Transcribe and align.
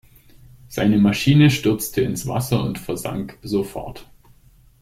Seine 0.67 0.97
Maschine 0.97 1.51
stürzte 1.51 2.01
ins 2.01 2.25
Wasser 2.27 2.63
und 2.63 2.79
versank 2.79 3.37
sofort. 3.43 4.09